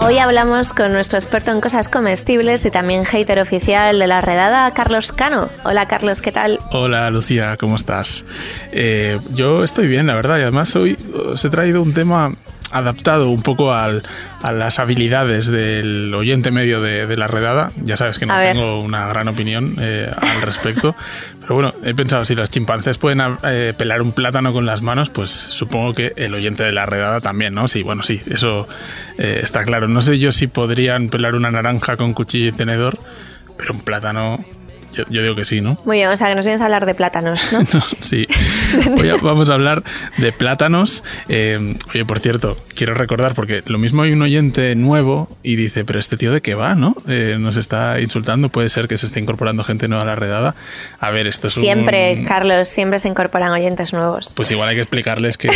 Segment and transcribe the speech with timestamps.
[0.00, 4.72] Hoy hablamos con nuestro experto en cosas comestibles y también hater oficial de la redada,
[4.72, 5.48] Carlos Cano.
[5.64, 6.60] Hola Carlos, ¿qué tal?
[6.70, 8.24] Hola Lucía, ¿cómo estás?
[8.70, 10.96] Eh, yo estoy bien, la verdad, y además hoy
[11.32, 12.32] os he traído un tema
[12.72, 14.02] adaptado un poco al,
[14.42, 17.70] a las habilidades del oyente medio de, la redada.
[17.82, 20.94] Ya sabes que no tengo una gran opinión eh, al respecto.
[21.40, 25.08] Pero bueno, he pensado, si los chimpancés pueden eh, pelar un plátano con las manos,
[25.08, 27.68] pues supongo que el oyente de la redada también, ¿no?
[27.68, 28.68] Sí, bueno, sí, eso
[29.16, 29.88] eh, está claro.
[29.88, 32.98] No sé yo si podrían pelar una naranja con cuchillo y tenedor,
[33.56, 34.44] pero un plátano
[34.92, 35.78] yo, digo que sí, ¿no?
[35.84, 37.60] Muy bien, o sea, que nos vienes a hablar de plátanos, ¿no?
[38.00, 38.26] sí.
[38.98, 39.82] Hoy vamos a hablar
[40.16, 41.04] de plátanos.
[41.28, 45.84] Eh, oye, por cierto, quiero recordar, porque lo mismo hay un oyente nuevo y dice,
[45.84, 46.96] pero este tío de qué va, ¿no?
[47.06, 50.54] Eh, nos está insultando, puede ser que se esté incorporando gente nueva a la redada.
[51.00, 54.32] A ver, esto es Siempre, Carlos, siempre se incorporan oyentes nuevos.
[54.34, 55.50] Pues igual hay que explicarles que,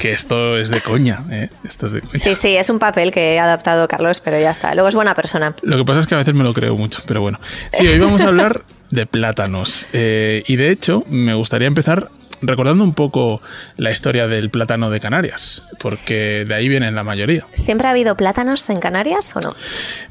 [0.00, 1.48] que esto es de coña, ¿eh?
[1.64, 2.18] Esto es de coña.
[2.18, 4.74] Sí, sí, es un papel que ha adaptado Carlos, pero ya está.
[4.74, 5.54] Luego es buena persona.
[5.62, 7.40] Lo que pasa es que a veces me lo creo mucho, pero bueno.
[7.72, 9.86] Sí, hoy vamos a hablar de plátanos.
[9.92, 12.10] Eh, y de hecho, me gustaría empezar
[12.42, 13.40] recordando un poco
[13.76, 17.46] la historia del plátano de Canarias, porque de ahí vienen la mayoría.
[17.52, 19.54] ¿Siempre ha habido plátanos en Canarias o no?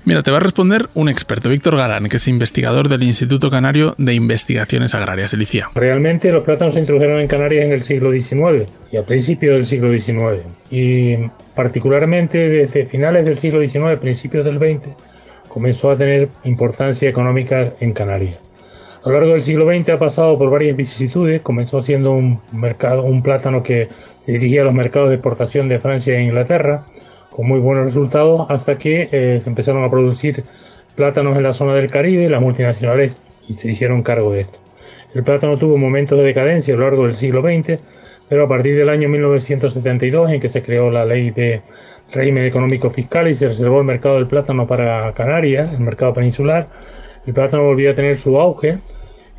[0.06, 3.96] Mira, te va a responder un experto, Víctor Galán, que es investigador del Instituto Canario
[3.98, 8.70] de Investigaciones Agrarias, el Realmente los plátanos se introdujeron en Canarias en el siglo XIX
[8.92, 10.44] y a principios del siglo XIX.
[10.70, 11.16] Y
[11.56, 14.90] particularmente desde finales del siglo XIX, principios del XX,
[15.48, 18.47] comenzó a tener importancia económica en Canarias.
[19.08, 21.40] A lo largo del siglo XX ha pasado por varias vicisitudes.
[21.40, 23.88] Comenzó siendo un, mercado, un plátano que
[24.20, 26.84] se dirigía a los mercados de exportación de Francia e Inglaterra,
[27.30, 30.44] con muy buenos resultados, hasta que eh, se empezaron a producir
[30.98, 34.60] plátanos en la zona del Caribe, las multinacionales y se hicieron cargo de esto.
[35.14, 37.80] El plátano tuvo momentos de decadencia a lo largo del siglo XX,
[38.28, 41.62] pero a partir del año 1972, en que se creó la ley de
[42.12, 46.68] régimen económico fiscal y se reservó el mercado del plátano para Canarias, el mercado peninsular,
[47.26, 48.80] el plátano volvió a tener su auge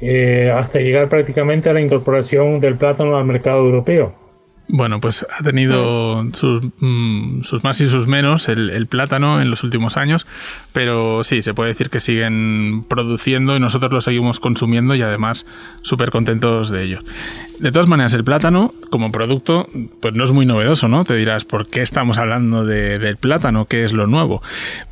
[0.01, 4.28] eh, hasta llegar prácticamente a la incorporación del plátano al mercado europeo.
[4.71, 9.65] Bueno, pues ha tenido sus, mm, sus, más y sus menos el, plátano en los
[9.65, 10.27] últimos años,
[10.75, 15.47] pero sí, se puede decir que siguen produciendo y nosotros lo seguimos consumiendo y además
[15.81, 17.01] súper contentos de ello.
[17.61, 19.69] De todas maneras, el plátano como producto,
[20.01, 21.05] pues no es muy novedoso, ¿no?
[21.05, 23.65] Te dirás, ¿por qué estamos hablando del plátano?
[23.65, 24.43] ¿Qué es lo nuevo?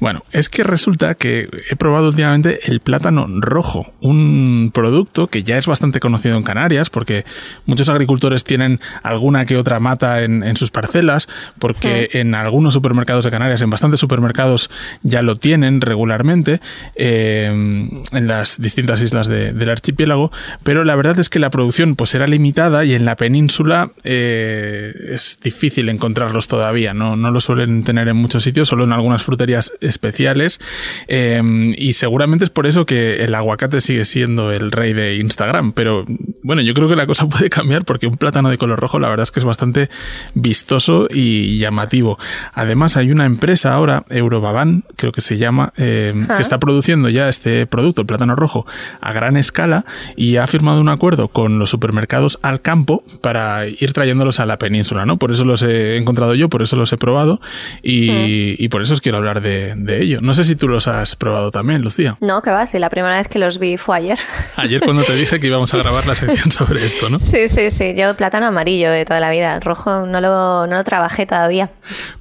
[0.01, 5.59] Bueno, es que resulta que he probado últimamente el plátano rojo, un producto que ya
[5.59, 7.25] es bastante conocido en Canarias, porque
[7.67, 11.27] muchos agricultores tienen alguna que otra otra mata en, sus parcelas,
[11.59, 14.71] porque en algunos supermercados de Canarias, en bastantes supermercados
[15.03, 16.61] ya lo tienen regularmente,
[16.95, 20.31] eh, en las distintas islas del archipiélago,
[20.63, 24.95] pero la verdad es que la producción pues era limitada y en la península eh,
[25.11, 27.17] es difícil encontrarlos todavía, ¿no?
[27.17, 30.61] no lo suelen tener en muchos sitios, solo en algunas fruterías especiales,
[31.09, 31.43] eh,
[31.77, 36.07] y seguramente es por eso que el aguacate sigue siendo el rey de Instagram, pero
[36.45, 39.09] bueno, yo creo que la cosa puede cambiar porque un plátano de color rojo la
[39.09, 39.89] verdad es que es bastante bastante
[40.35, 42.19] vistoso y llamativo.
[42.53, 47.31] Además, hay una empresa ahora, Eurobaban, creo que se llama, eh, que está produciendo ya
[47.31, 48.67] este producto, el plátano rojo,
[49.01, 53.95] a gran escala y ha firmado un acuerdo con los supermercados al campo para ir
[53.95, 55.17] trayéndolos a la península, ¿no?
[55.17, 57.41] Por eso los he encontrado yo, por eso los he probado
[57.83, 60.19] y, por eso os quiero hablar de, de, ello.
[60.21, 62.19] No sé si tú los has probado también, Lucía.
[62.21, 64.19] No, que va, sí, la primera vez que los vi fue ayer.
[64.57, 67.19] Ayer cuando te dije que íbamos a grabar la sección sobre esto, ¿no?
[67.19, 70.77] Sí, sí, sí, yo plátano amarillo de toda la vida el rojo no lo, no
[70.77, 71.71] lo trabajé todavía.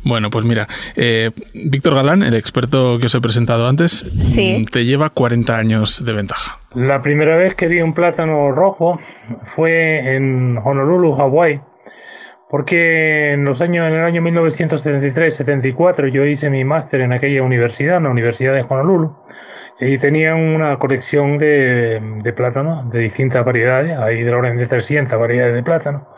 [0.03, 4.85] Bueno, pues mira, eh, Víctor Galán, el experto que os he presentado antes, mm, te
[4.85, 6.59] lleva 40 años de ventaja.
[6.73, 8.99] La primera vez que vi un plátano rojo
[9.43, 11.61] fue en Honolulu, Hawái,
[12.49, 17.97] porque en los años, en el año 1973-74 yo hice mi máster en aquella universidad,
[17.97, 19.15] en la Universidad de Honolulu,
[19.79, 25.19] y tenían una colección de, de plátanos de distintas variedades, hay de orden de 300
[25.19, 26.14] variedades de plátano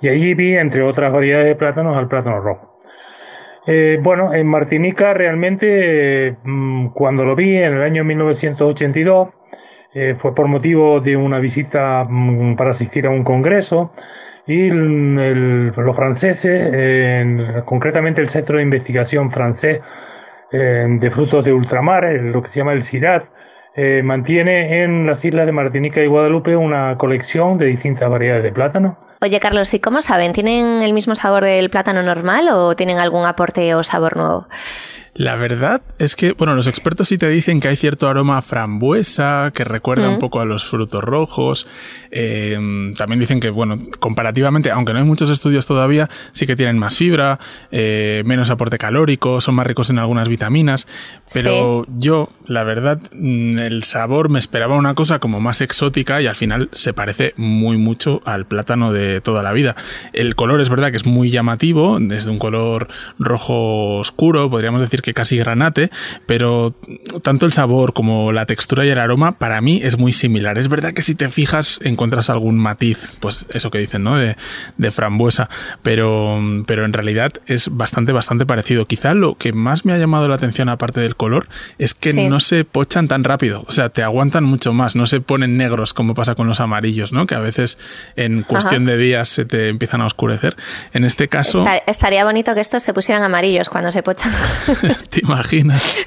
[0.00, 2.78] y allí vi, entre otras variedades de plátanos, al plátano rojo.
[3.66, 9.28] Eh, bueno, en Martinica realmente, mm, cuando lo vi en el año 1982,
[9.94, 13.92] eh, fue por motivo de una visita mm, para asistir a un congreso
[14.46, 19.80] y los franceses, concretamente el Centro de Investigación francés
[20.52, 23.24] de frutos de ultramar, lo que se llama el CIRAD,
[23.78, 28.50] eh, mantiene en las islas de Martinica y Guadalupe una colección de distintas variedades de
[28.50, 30.32] plátano Oye, Carlos, ¿y cómo saben?
[30.32, 34.46] ¿Tienen el mismo sabor del plátano normal o tienen algún aporte o sabor nuevo?
[35.16, 39.50] La verdad es que, bueno, los expertos sí te dicen que hay cierto aroma frambuesa
[39.54, 40.18] que recuerda un mm.
[40.18, 41.66] poco a los frutos rojos.
[42.10, 46.78] Eh, también dicen que, bueno, comparativamente, aunque no hay muchos estudios todavía, sí que tienen
[46.78, 47.40] más fibra,
[47.70, 50.86] eh, menos aporte calórico, son más ricos en algunas vitaminas.
[51.32, 56.26] Pero yo, la verdad, mm, el sabor me esperaba una cosa como más exótica y
[56.26, 59.76] al final se parece muy mucho al plátano de toda la vida.
[60.12, 64.80] El color es verdad que es muy llamativo, es de un color rojo oscuro, podríamos
[64.80, 65.90] decir que casi granate,
[66.26, 66.74] pero
[67.22, 70.58] tanto el sabor como la textura y el aroma para mí es muy similar.
[70.58, 74.16] Es verdad que si te fijas encuentras algún matiz, pues eso que dicen, ¿no?
[74.16, 74.36] De,
[74.90, 75.50] frambuesa,
[75.82, 78.86] pero, pero en realidad es bastante, bastante parecido.
[78.86, 81.48] Quizá lo que más me ha llamado la atención aparte del color
[81.78, 85.20] es que no se pochan tan rápido, o sea, te aguantan mucho más, no se
[85.20, 87.26] ponen negros como pasa con los amarillos, ¿no?
[87.26, 87.78] Que a veces
[88.14, 90.56] en cuestión de días se te empiezan a oscurecer.
[90.92, 91.64] En este caso...
[91.86, 94.32] estaría bonito que estos se pusieran amarillos cuando se pochan.
[95.10, 95.96] ¿Te imaginas?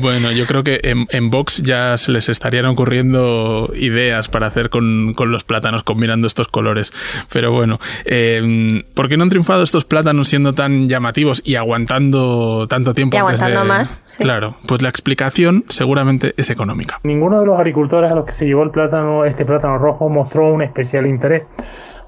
[0.00, 4.70] Bueno, yo creo que en, en, Vox ya se les estarían ocurriendo ideas para hacer
[4.70, 6.92] con, los plátanos combinando estos colores.
[7.32, 12.66] Pero bueno, eh, ¿por qué no han triunfado estos plátanos siendo tan llamativos y aguantando
[12.68, 13.16] tanto tiempo?
[13.16, 14.04] Y aguantando más.
[14.18, 17.00] Claro, pues la explicación seguramente es económica.
[17.02, 20.52] Ninguno de los agricultores a los que se llevó el plátano, este plátano rojo, mostró
[20.52, 21.44] un especial interés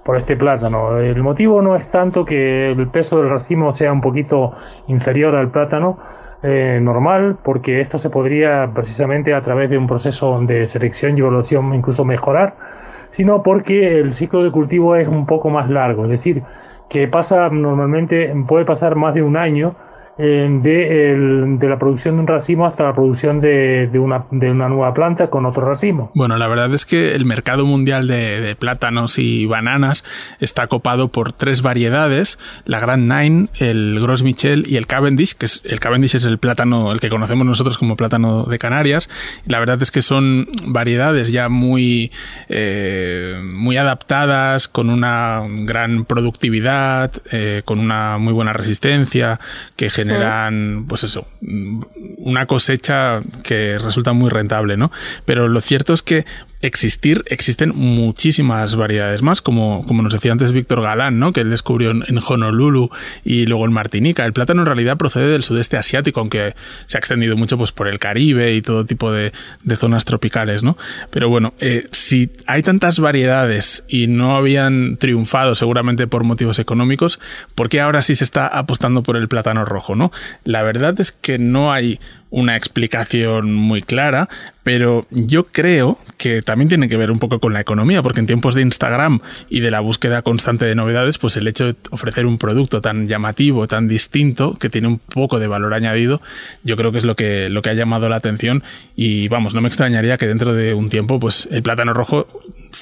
[0.05, 0.99] por este plátano.
[0.99, 4.53] El motivo no es tanto que el peso del racimo sea un poquito
[4.87, 5.99] inferior al plátano
[6.43, 11.21] eh, normal, porque esto se podría precisamente a través de un proceso de selección y
[11.21, 12.57] evaluación incluso mejorar,
[13.09, 16.43] sino porque el ciclo de cultivo es un poco más largo, es decir,
[16.91, 19.75] que pasa normalmente, puede pasar más de un año
[20.19, 24.95] eh, de, la producción de un racimo hasta la producción de, una, de una nueva
[24.95, 26.11] planta con otro racimo.
[26.15, 30.05] Bueno, la verdad es que el mercado mundial de, plátanos y bananas
[30.41, 35.47] está copado por tres variedades, la Grand Nine, el Gros Michel y el Cavendish, que
[35.47, 39.11] es, el Cavendish es el plátano, el que conocemos nosotros como plátano de Canarias.
[39.47, 42.13] La verdad es que son variedades ya muy,
[42.49, 49.41] eh, muy adaptadas, con una gran productividad, eh, con una muy buena resistencia,
[49.77, 51.27] que generan, pues eso,
[52.19, 54.91] una cosecha que resulta muy rentable, ¿no?
[55.25, 56.25] Pero lo cierto es que
[56.67, 61.33] existir, existen muchísimas variedades más, como, como nos decía antes Víctor Galán, ¿no?
[61.33, 62.91] que él descubrió en, Honolulu
[63.23, 64.25] y luego en Martinica.
[64.25, 66.55] El plátano en realidad procede del sudeste asiático, aunque
[66.87, 69.33] se ha extendido mucho pues, por el Caribe y todo tipo de,
[69.77, 70.63] zonas tropicales.
[70.63, 70.79] ¿no?
[71.11, 77.21] Pero bueno, eh, si hay tantas variedades y no habían triunfado seguramente por motivos económicos,
[77.55, 79.95] ¿por qué ahora sí se está apostando por el plátano rojo?
[79.95, 80.13] ¿no?
[80.45, 82.01] La verdad es que no hay
[82.35, 84.29] una explicación muy clara,
[84.65, 88.27] pero yo creo que también tiene que ver un poco con la economía, porque en
[88.27, 92.27] tiempos de Instagram y de la búsqueda constante de novedades, pues el hecho de ofrecer
[92.27, 96.21] un producto tan llamativo, tan distinto, que tiene un poco de valor añadido,
[96.65, 98.65] yo creo que es lo que, lo que ha llamado la atención.
[98.97, 102.27] Y vamos, no me extrañaría que dentro de un tiempo, pues el plátano rojo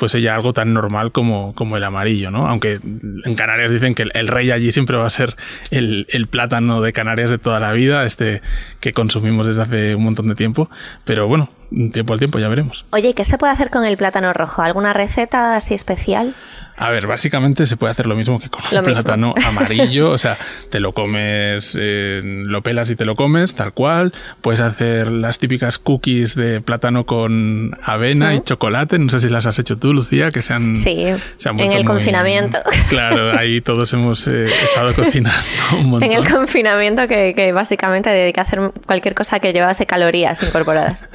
[0.03, 2.49] fuese ya algo tan normal como, como el amarillo, ¿no?
[2.49, 5.37] Aunque en Canarias dicen que el, rey allí siempre va a ser
[5.71, 8.43] el, el, plátano de Canarias de toda la vida, este
[8.81, 10.69] que consumimos desde hace un montón de tiempo,
[11.05, 11.51] pero bueno,
[11.93, 12.85] tiempo al tiempo ya veremos.
[12.91, 14.63] Oye, ¿qué se puede hacer con el plátano rojo?
[14.63, 16.35] ¿Alguna receta así especial?
[16.77, 20.39] A ver, básicamente se puede hacer lo mismo que con el plátano amarillo, o sea,
[20.71, 24.13] te lo comes, eh, lo pelas y te lo comes, tal cual.
[24.41, 29.47] Puedes hacer las típicas cookies de plátano con avena y chocolate, no sé si las
[29.47, 30.75] has hecho tú, Lucía, que se han...
[30.75, 32.59] Sí, en el confinamiento.
[32.89, 35.39] Claro, ahí todos hemos eh, estado cocinando
[35.79, 36.11] un montón.
[36.11, 41.09] En el confinamiento que, que básicamente dedica a hacer cualquier cosa que llevase calorías incorporadas.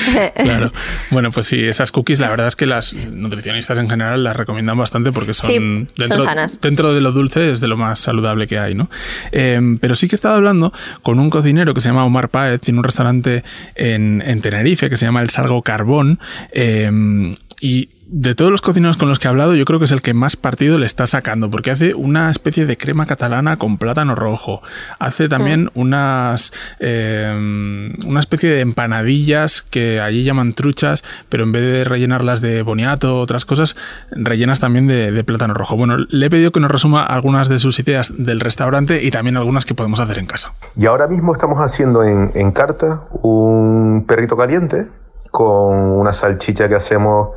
[0.36, 0.72] claro.
[1.10, 4.76] Bueno, pues sí, esas cookies la verdad es que las nutricionistas en general las recomiendan
[4.76, 6.60] bastante porque son, dentro, sanas.
[6.60, 8.90] dentro de lo dulce es de lo más saludable que hay, ¿no?
[9.30, 10.72] Em, pero sí que he estado hablando
[11.02, 13.44] con un cocinero que se llama Omar Paez, tiene un restaurante
[13.74, 16.18] en, en Tenerife que se llama El Sargo Carbón
[16.52, 19.92] em, y de todos los cocineros con los que he hablado, yo creo que es
[19.92, 23.78] el que más partido le está sacando, porque hace una especie de crema catalana con
[23.78, 24.60] plátano rojo.
[24.98, 25.80] Hace también mm.
[25.80, 26.52] unas.
[26.78, 32.62] Eh, una especie de empanadillas que allí llaman truchas, pero en vez de rellenarlas de
[32.62, 33.76] boniato o otras cosas,
[34.10, 35.76] rellenas también de, plátano rojo.
[35.76, 39.38] Bueno, le he pedido que nos resuma algunas de sus ideas del restaurante y también
[39.38, 40.52] algunas que podemos hacer en casa.
[40.76, 44.86] Y ahora mismo estamos haciendo en, en carta un perrito caliente
[45.30, 47.30] con una salchicha que hacemos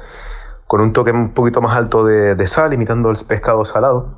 [0.67, 4.09] con un toque un poquito más alto de, sal, imitando el pescado salado,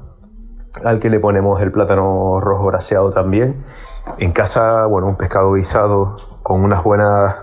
[0.83, 3.63] al que le ponemos el plátano rojo braseado también.
[4.17, 7.35] En casa, bueno, un pescado guisado con unas buenas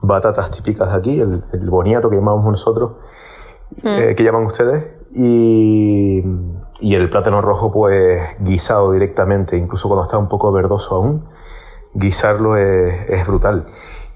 [0.00, 2.92] batatas típicas de aquí, el, boniato que llamamos nosotros,
[3.82, 3.86] mm.
[3.86, 6.22] eh, que llaman ustedes, y,
[6.80, 11.24] y el plátano rojo pues guisado directamente, incluso cuando está un poco verdoso aún,
[11.94, 13.66] guisarlo es, es brutal.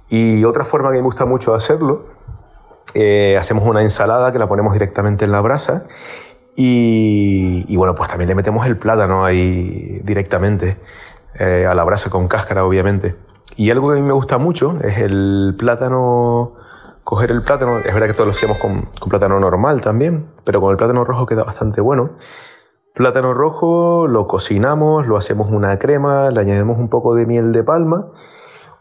[0.08, 2.17] Y otra forma que me gusta mucho de hacerlo,
[2.94, 5.84] eh, hacemos una ensalada que la ponemos directamente en la brasa
[6.56, 10.78] y, y, bueno, pues también le metemos el plátano ahí directamente
[11.38, 13.14] eh, a la brasa con cáscara, obviamente.
[13.56, 16.54] Y algo que a mí me gusta mucho es el plátano,
[17.04, 20.60] coger el plátano, es verdad que todos lo hacemos con, con plátano normal también, pero
[20.60, 22.16] con el plátano rojo queda bastante bueno.
[22.94, 27.62] Plátano rojo lo cocinamos, lo hacemos una crema, le añadimos un poco de miel de
[27.62, 28.06] palma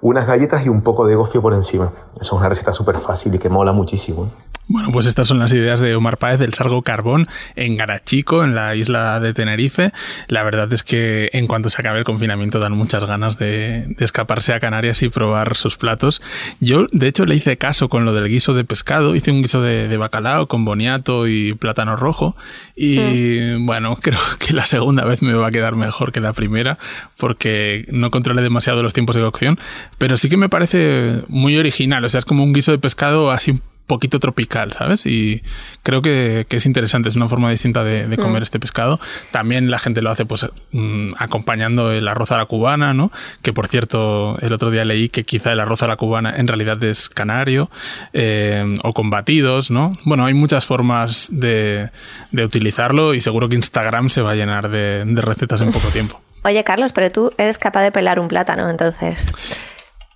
[0.01, 1.91] unas galletas y un poco de gofio por encima.
[2.13, 4.29] Eso es una receta súper fácil y que mola muchísimo.
[4.69, 8.53] Bueno, pues estas son las ideas de Omar Páez del Sargo Carbón en Garachico, en
[8.53, 9.93] la isla de Tenerife.
[10.27, 14.03] La verdad es que en cuanto se acabe el confinamiento dan muchas ganas de, de,
[14.03, 16.21] escaparse a Canarias y probar sus platos.
[16.59, 19.15] Yo, de hecho, le hice caso con lo del guiso de pescado.
[19.15, 22.35] Hice un guiso de, de bacalao con boniato y plátano rojo.
[22.75, 26.77] Y bueno, creo que la segunda vez me va a quedar mejor que la primera
[27.15, 29.57] porque no controlé demasiado los tiempos de cocción.
[29.97, 32.03] Pero sí que me parece muy original.
[32.03, 35.05] O sea, es como un guiso de pescado así poquito tropical, ¿sabes?
[35.05, 35.41] Y
[35.81, 38.43] creo que, que, es interesante, es una forma distinta de, de comer mm.
[38.43, 38.99] este pescado.
[39.31, 43.11] También la gente lo hace pues mm, acompañando el arroz a la cubana, ¿no?
[43.41, 46.47] Que por cierto, el otro día leí que quizá el arroz a la cubana en
[46.47, 47.71] realidad es canario,
[48.13, 49.93] eh, o con batidos, ¿no?
[50.03, 51.89] Bueno, hay muchas formas de,
[52.31, 55.87] de, utilizarlo y seguro que Instagram se va a llenar de, de recetas en poco
[55.89, 56.21] tiempo.
[56.43, 59.33] Oye, Carlos, pero tú eres capaz de pelar un plátano, entonces.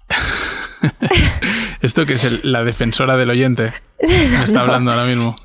[1.81, 3.73] Esto que es el, la defensora del oyente.
[4.01, 5.35] Me está hablando ahora mismo.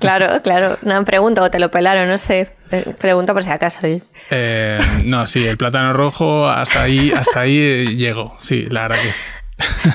[0.00, 0.78] Claro, claro.
[0.82, 2.50] No, pregunto, o te lo pelaron, no sé.
[2.70, 3.86] Eh, pregunto por si acaso.
[4.30, 8.36] Eh, no, sí, el plátano rojo, hasta ahí, hasta ahí llego.
[8.38, 9.20] Sí, la verdad que sí.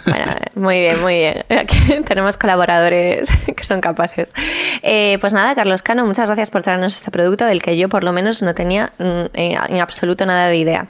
[0.05, 1.45] Bueno, muy bien, muy bien.
[1.59, 4.33] Aquí tenemos colaboradores que son capaces.
[4.81, 8.03] Eh, pues nada, Carlos Cano, muchas gracias por traernos este producto del que yo por
[8.03, 10.87] lo menos no tenía mm, en absoluto nada de idea.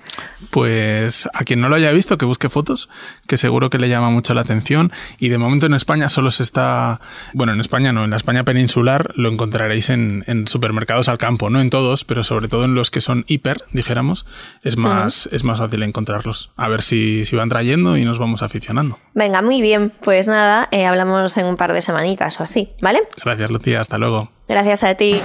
[0.50, 2.90] Pues a quien no lo haya visto, que busque fotos,
[3.28, 4.92] que seguro que le llama mucho la atención.
[5.18, 7.00] Y de momento en España solo se está,
[7.34, 11.50] bueno, en España no, en la España peninsular lo encontraréis en, en supermercados al campo,
[11.50, 14.26] no en todos, pero sobre todo en los que son hiper, dijéramos,
[14.64, 15.36] es más, uh -huh.
[15.36, 16.52] es más fácil encontrarlos.
[16.56, 18.98] A ver si, si van trayendo y nos vamos aficionando.
[19.14, 19.92] Venga, muy bien.
[20.04, 23.02] Pues nada, eh, hablamos en un par de semanitas o así, ¿vale?
[23.24, 23.82] Gracias, Lucía.
[23.82, 24.32] Hasta luego.
[24.48, 25.20] Gracias a ti.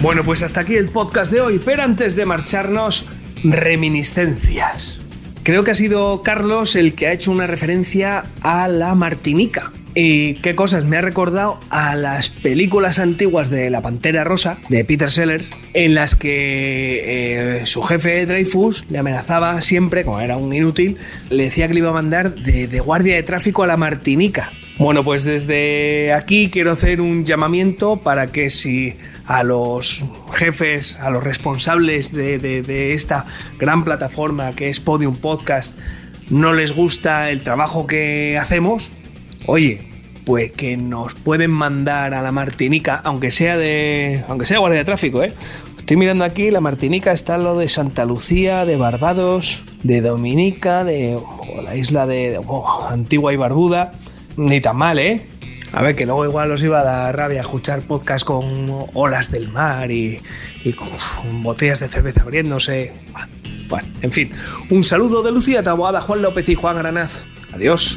[0.00, 3.08] Bueno, pues hasta aquí el podcast de hoy, pero antes de marcharnos,
[3.42, 4.98] reminiscencias.
[5.42, 9.72] Creo que ha sido Carlos el que ha hecho una referencia a la Martinica.
[9.98, 10.84] ¿Y qué cosas?
[10.84, 15.94] Me ha recordado a las películas antiguas de La Pantera Rosa, de Peter Sellers, en
[15.94, 20.98] las que eh, su jefe Dreyfus le amenazaba siempre, como era un inútil,
[21.30, 24.52] le decía que le iba a mandar de, guardia de tráfico a la Martinica.
[24.76, 31.08] Bueno, pues desde aquí quiero hacer un llamamiento para que si a los jefes, a
[31.08, 33.24] los responsables de, de esta
[33.58, 35.74] gran plataforma que es Podium Podcast,
[36.28, 38.90] no les gusta el trabajo que hacemos,
[39.46, 39.80] oye,
[40.24, 44.24] pues que nos pueden mandar a la Martinica, aunque sea de.
[44.28, 45.32] aunque sea guardia de tráfico, ¿eh?
[45.78, 51.14] Estoy mirando aquí, la Martinica está lo de Santa Lucía, de Barbados, de Dominica, de
[51.14, 53.92] oh, la isla de oh, Antigua y Barbuda.
[54.36, 55.28] Ni tan mal, ¿eh?
[55.72, 59.48] A ver, que luego igual os iba a dar rabia escuchar podcast con olas del
[59.48, 60.20] mar y,
[60.74, 62.92] con botellas de cerveza abriéndose.
[63.68, 64.32] Bueno, en fin.
[64.70, 67.22] Un saludo de Lucía Taboada, Juan López y Juan Granaz.
[67.52, 67.96] Adiós.